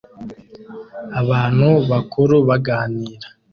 [1.21, 3.27] Abantu bakuru baganira